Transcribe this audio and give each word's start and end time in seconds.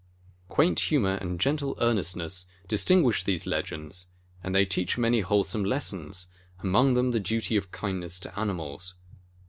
Quaint 0.47 0.79
humor 0.79 1.17
and 1.21 1.39
gentle 1.39 1.77
earnestness 1.79 2.47
distinguish 2.67 3.23
these 3.23 3.45
legends 3.45 4.07
and 4.43 4.55
they 4.55 4.65
teach 4.65 4.97
many 4.97 5.19
wholesome 5.21 5.63
lessons, 5.63 6.25
among 6.63 6.95
them 6.95 7.11
the 7.11 7.19
duty 7.19 7.55
of 7.55 7.69
kindness 7.69 8.19
to 8.21 8.39
animals. 8.39 8.95